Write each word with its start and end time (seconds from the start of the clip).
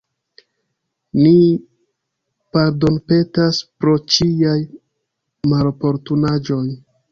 Ni 1.25 1.33
pardonpetas 2.57 3.61
pro 3.83 3.95
ĉiaj 4.17 4.57
maloportunaĵoj. 5.55 6.67